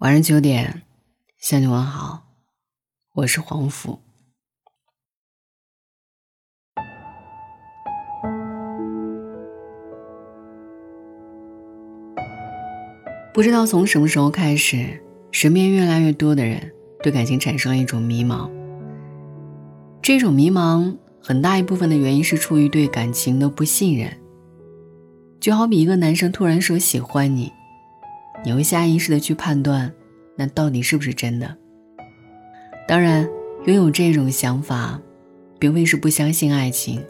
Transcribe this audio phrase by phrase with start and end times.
[0.00, 0.80] 晚上九点，
[1.38, 2.22] 向你问好，
[3.16, 4.00] 我是黄甫。
[13.34, 14.98] 不知道从什么时候开始，
[15.32, 16.72] 身边越来越多的人
[17.02, 18.50] 对感情产生了一种迷茫。
[20.00, 24.10] 这种迷茫很大一部分的原因是出于对感情的不信任，
[25.38, 27.52] 就好比一个男生突然说喜欢你。
[28.42, 29.90] 你会下意识的去判断，
[30.36, 31.56] 那到底是不是真的？
[32.88, 33.28] 当然，
[33.66, 34.98] 拥有这种想法，
[35.58, 37.02] 并非是不相信爱情，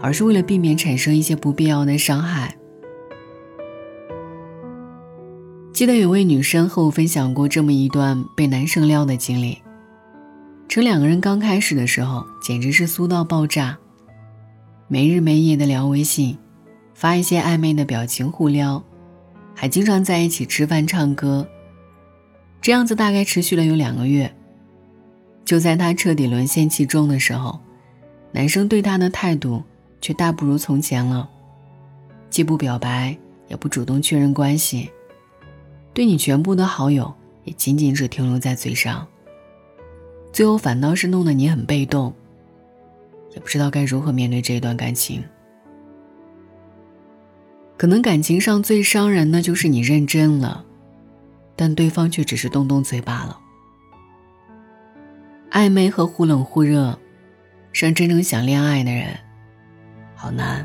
[0.00, 2.54] 而是为了避免产生一些不必要的伤害。
[5.72, 9.58] 记得有位女生和我分享过这么一段被男生撩的经历，
[10.68, 13.76] 这两个人刚开始的时候，简直是酥到爆炸，
[14.88, 16.36] 没日没夜的聊微信，
[16.94, 18.82] 发一些暧昧的表情互撩。
[19.60, 21.46] 还经常在一起吃饭、唱歌，
[22.62, 24.34] 这样子大概持续了有两个月。
[25.44, 27.60] 就在他彻底沦陷其中的时候，
[28.32, 29.62] 男生对他的态度
[30.00, 31.28] 却大不如从前了，
[32.30, 33.14] 既不表白，
[33.48, 34.90] 也不主动确认关系，
[35.92, 37.12] 对你全部的好友
[37.44, 39.06] 也仅仅只停留在嘴上。
[40.32, 42.10] 最后反倒是弄得你很被动，
[43.34, 45.22] 也不知道该如何面对这一段感情。
[47.80, 50.62] 可能感情上最伤人，的就是你认真了，
[51.56, 53.40] 但对方却只是动动嘴巴了。
[55.50, 56.88] 暧昧和忽冷忽热，
[57.72, 59.16] 让真正想恋爱的人
[60.14, 60.64] 好难。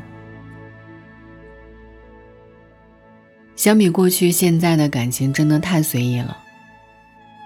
[3.56, 6.36] 相比过去，现在的感情真的太随意了。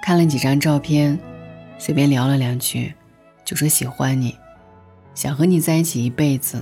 [0.03, 1.17] 看了几张照片，
[1.79, 2.93] 随便聊了两句，
[3.45, 4.37] 就说喜欢你，
[5.15, 6.61] 想和你在一起一辈子。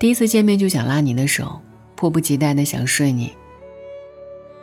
[0.00, 1.60] 第一次见面就想拉你的手，
[1.94, 3.30] 迫不及待的想睡你。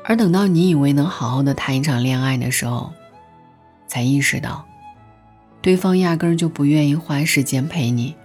[0.04, 2.92] 而等到你以为能好好的谈一场恋爱的时候，
[3.86, 4.68] 才意识到，
[5.62, 8.16] 对方压根就不愿意花时间陪你，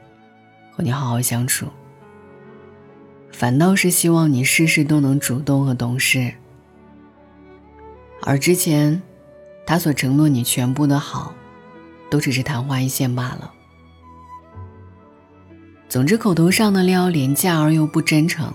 [0.72, 1.67] 和你好好相处，
[3.30, 6.33] 反倒是希望你事事都能主动和懂事。
[8.22, 9.02] 而之前，
[9.67, 11.34] 他所承诺你全部的好，
[12.11, 13.52] 都只是昙花一现罢了。
[15.92, 18.51] 总之，口头上的撩廉价而又不真诚，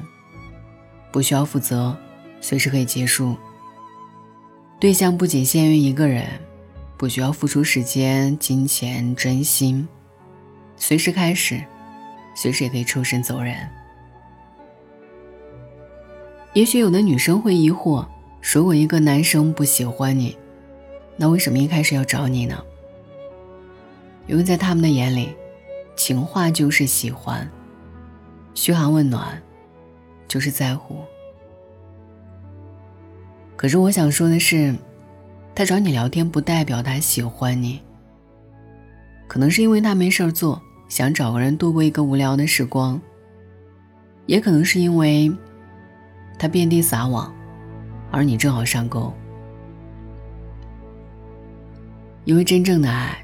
[1.12, 1.96] 不需要负责，
[2.42, 3.38] 随时可以结束。
[4.80, 6.26] 对象不仅限于一个人，
[6.98, 9.88] 不需要付出时间、金钱、真心，
[10.78, 11.64] 随时开始，
[12.34, 13.56] 随时也可以抽身走人。
[16.54, 18.04] 也许有的女生会疑惑：，
[18.42, 20.36] 如果一个男生不喜欢你，
[21.16, 22.58] 那为什么一开始要找你呢？
[24.26, 25.30] 因为在他们的眼里。
[25.98, 27.50] 情话就是喜欢，
[28.54, 29.42] 嘘寒问暖，
[30.28, 31.02] 就是在乎。
[33.56, 34.74] 可是我想说的是，
[35.56, 37.82] 他找你聊天不代表他喜欢你。
[39.28, 42.96] 可能是因为他没事儿做，想找个人度过一个无聊的时光；，
[44.28, 45.30] 也可能是因为
[46.38, 47.34] 他遍地撒网，
[48.12, 49.12] 而你正好上钩。
[52.24, 53.24] 因为真正的爱。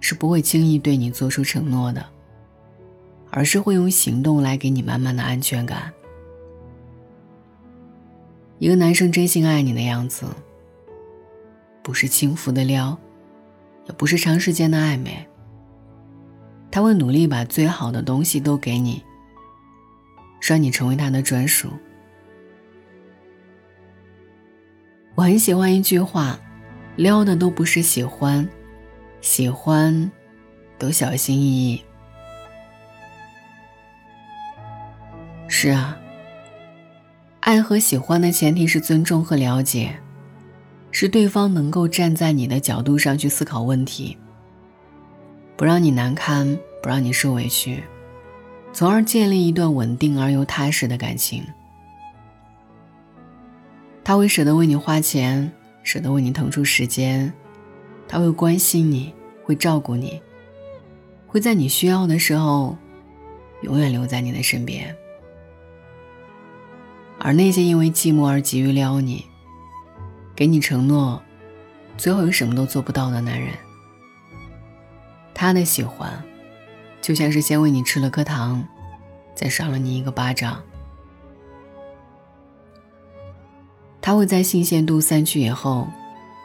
[0.00, 2.04] 是不会轻易对你做出承诺的，
[3.30, 5.92] 而是会用行动来给你满满的安全感。
[8.58, 10.26] 一个男生真心爱你的样子，
[11.82, 12.96] 不是轻浮的撩，
[13.86, 15.14] 也不是长时间的暧昧。
[16.70, 19.02] 他会努力把最好的东西都给你，
[20.40, 21.68] 让你成为他的专属。
[25.16, 26.38] 我很喜欢一句话
[26.96, 28.48] ：“撩的都不是喜欢。”
[29.22, 30.10] 喜欢，
[30.78, 31.84] 都小心翼翼。
[35.46, 35.98] 是啊，
[37.40, 39.94] 爱和喜欢的前提是尊重和了解，
[40.90, 44.16] 是对方能够站在你的角度上去思考问题，
[45.54, 47.82] 不让你难堪，不让你受委屈，
[48.72, 51.42] 从而建立一段稳定而又踏实的感情。
[54.02, 55.52] 他会舍得为你花钱，
[55.82, 57.30] 舍得为你腾出时间。
[58.10, 59.14] 他会关心你，
[59.44, 60.20] 会照顾你，
[61.28, 62.76] 会在你需要的时候
[63.62, 64.92] 永远留在你的身边。
[67.20, 69.24] 而那些因为寂寞而急于撩你、
[70.34, 71.22] 给你承诺，
[71.96, 73.50] 最后又什么都做不到的男人，
[75.32, 76.10] 他的喜欢
[77.00, 78.66] 就像是先喂你吃了颗糖，
[79.36, 80.60] 再赏了你一个巴掌。
[84.00, 85.86] 他会在新鲜度散去以后，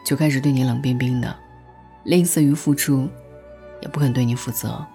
[0.06, 1.36] 就开始对你冷冰冰的。
[2.06, 3.10] 吝啬于付出，
[3.82, 4.86] 也不肯对你负责，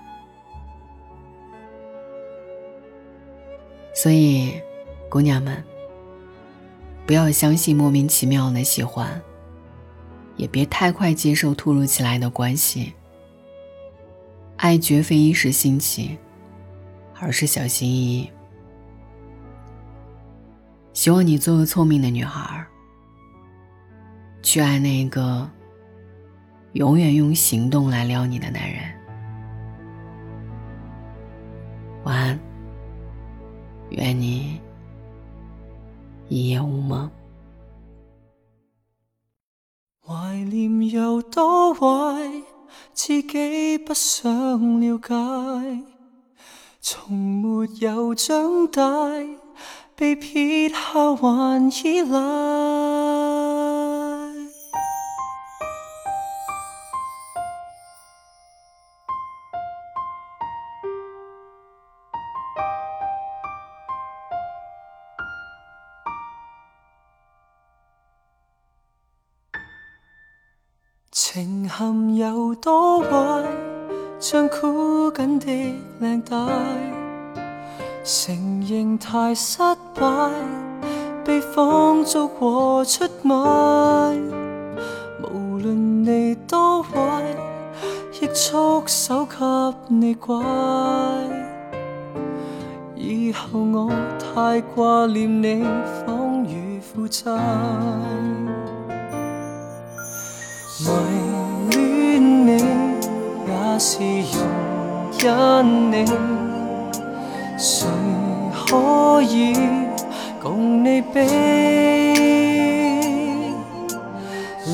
[3.92, 4.52] 所以，
[5.10, 5.62] 姑娘们，
[7.08, 9.20] 不要相信莫名其妙的喜欢，
[10.36, 12.92] 也别太快接受突如其来的关系。
[14.58, 16.16] 爱绝非一时兴起，
[17.18, 18.30] 而是小心翼翼。
[20.92, 22.64] 希望你做个聪明的女孩，
[24.44, 25.50] 去爱那个。
[26.74, 28.80] 永远用行动来撩你的男人
[32.04, 32.38] 晚安
[33.90, 34.60] 愿你
[36.28, 37.10] 一夜无梦
[40.06, 42.42] 怀念有多坏
[42.92, 45.84] 自己不想了解
[46.80, 48.80] 从没有长大
[49.96, 50.76] 被撇下
[51.16, 53.09] 还依赖
[71.40, 73.42] 情陷有多坏，
[74.18, 76.36] 像箍紧的领带。
[78.04, 79.56] 承认太失
[79.98, 80.30] 败，
[81.24, 83.34] 被放逐和出卖。
[85.22, 87.22] 无论你多坏，
[88.20, 89.36] 亦束手给
[89.88, 90.36] 你怪。
[92.94, 93.90] 以后我
[94.34, 95.62] 太挂念你，
[96.06, 97.30] 仿如负债。
[100.82, 100.88] 迷
[101.70, 102.62] 恋你
[103.46, 103.98] 也是
[105.22, 106.06] 容忍你，
[107.58, 107.86] 谁
[108.68, 109.54] 可以
[110.42, 111.20] 共你比？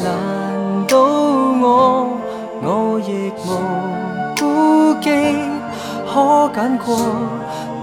[0.02, 2.12] 难道我
[2.62, 5.10] 我亦无顾忌？
[6.12, 6.98] 可拣过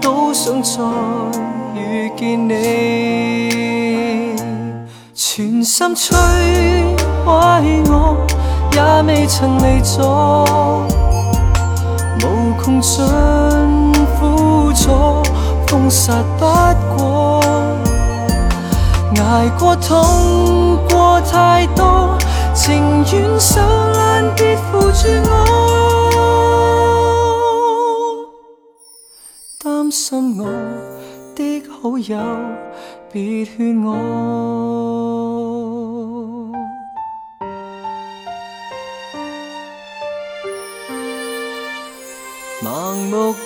[0.00, 0.82] 都想再
[1.78, 4.34] 遇见你，
[5.14, 6.14] 全心摧
[7.26, 7.83] 毁。
[8.74, 10.44] 也未曾离座，
[12.16, 12.20] 无
[12.60, 13.04] 穷尽
[14.18, 15.22] 苦楚，
[15.68, 16.44] 风沙不
[16.96, 17.40] 过，
[19.22, 22.18] 挨过痛过太多，
[22.52, 23.60] 情愿受
[23.92, 25.32] 难，别扶住我。
[29.62, 30.48] 担心我
[31.36, 32.18] 的好友，
[33.12, 34.73] 别劝我。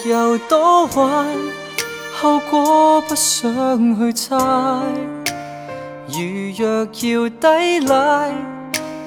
[0.04, 1.02] 有多坏，
[2.14, 3.42] 后果不想
[3.98, 4.28] 去猜。
[6.08, 6.20] 如
[6.64, 8.32] 若要抵赖，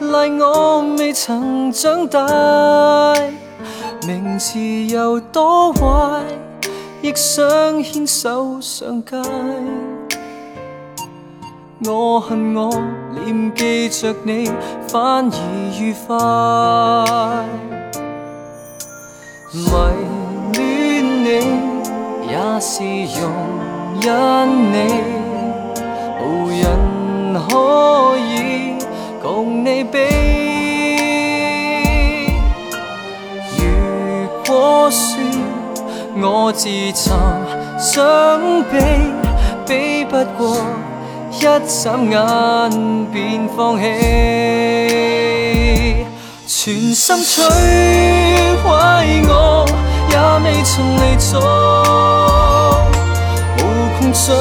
[0.02, 2.20] 赖我未曾长大。
[4.06, 4.60] 名字
[4.94, 6.22] 有多坏，
[7.02, 9.16] 亦想牵手上街。
[11.86, 12.70] 我恨我
[13.24, 14.52] 念记着你，
[14.88, 17.46] 反而愉快。
[22.64, 22.84] 是
[23.20, 23.34] 容，
[24.04, 24.94] 忍你
[26.22, 26.70] 无人
[27.50, 28.76] 可以
[29.20, 29.98] 共你比。
[33.58, 33.64] 如
[34.46, 35.16] 果说
[36.22, 36.96] 我自寻
[37.80, 38.80] 伤悲，
[39.66, 40.64] 比不过
[41.36, 42.14] 一眨眼
[43.12, 43.86] 便放弃，
[46.46, 47.42] 全心摧
[48.64, 48.70] 毁
[49.28, 49.66] 我
[50.12, 50.16] 也
[50.46, 51.91] 未曾离座。
[54.14, 54.36] 想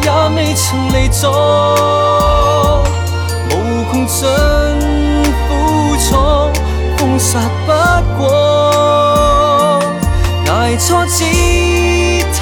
[0.00, 1.28] 也未曾離座，
[3.50, 3.52] 無
[3.90, 4.20] 窮盡
[5.42, 5.46] 苦
[6.00, 6.08] 楚，
[6.96, 7.30] 封殺
[7.66, 7.70] 不
[8.16, 8.18] 過，
[10.48, 11.18] 挨挫折
[12.32, 12.38] 太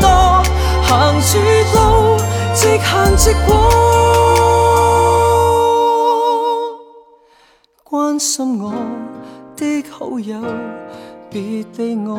[0.00, 0.06] 多，
[0.84, 0.90] 行
[1.32, 1.34] 住
[1.74, 1.78] 路
[2.54, 3.50] 直行直過，
[7.84, 8.72] 關心我
[9.56, 10.36] 的好友。
[11.32, 12.16] 别对我